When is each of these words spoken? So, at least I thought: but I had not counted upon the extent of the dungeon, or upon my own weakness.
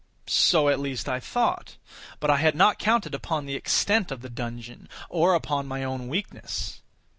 So, 0.25 0.67
at 0.67 0.79
least 0.79 1.07
I 1.07 1.19
thought: 1.19 1.77
but 2.19 2.31
I 2.31 2.37
had 2.37 2.55
not 2.55 2.79
counted 2.79 3.13
upon 3.13 3.45
the 3.45 3.53
extent 3.53 4.11
of 4.11 4.23
the 4.23 4.31
dungeon, 4.31 4.89
or 5.09 5.35
upon 5.35 5.67
my 5.67 5.83
own 5.83 6.07
weakness. 6.07 6.81